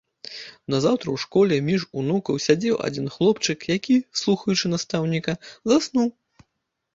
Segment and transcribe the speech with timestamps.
[0.73, 5.37] Назаўтра ў школе між унукаў сядзеў адзін хлопчык, які, слухаючы настаўніка,
[5.75, 6.07] заснуў.